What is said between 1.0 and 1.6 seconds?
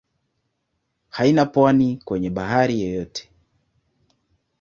Haina